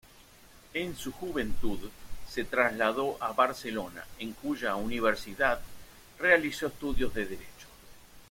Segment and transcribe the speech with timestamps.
[0.73, 1.77] En su juventud
[2.27, 5.59] se trasladó a Barcelona, en cuya universidad
[6.17, 7.67] realizó estudios de derecho.